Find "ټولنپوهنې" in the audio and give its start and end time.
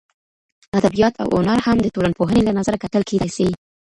1.95-2.41